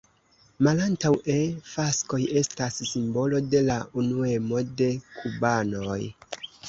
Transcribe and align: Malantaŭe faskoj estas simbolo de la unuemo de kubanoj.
Malantaŭe 0.67 1.35
faskoj 1.73 2.19
estas 2.41 2.79
simbolo 2.93 3.43
de 3.53 3.61
la 3.67 3.77
unuemo 4.05 4.63
de 4.81 4.89
kubanoj. 5.19 6.01